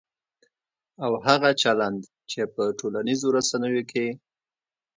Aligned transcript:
او 1.03 1.11
هغه 1.25 1.49
چلند 1.61 1.99
چې 2.31 2.41
په 2.53 2.63
ټولنیزو 2.79 3.27
رسنیو 3.37 3.83
کې 3.91 4.07